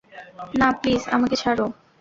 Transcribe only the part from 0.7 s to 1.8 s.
Please, আমাকে ছাড়ো!